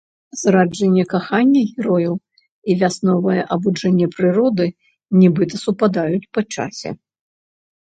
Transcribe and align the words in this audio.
Зараджэнне 0.43 1.03
кахання 1.13 1.61
герояў 1.73 2.15
і 2.71 2.77
вясновае 2.81 3.41
абуджэнне 3.57 4.07
прыроды 4.15 4.67
нібыта 5.21 5.55
супадаюць 5.67 6.29
па 6.35 6.41
часе. 6.57 6.89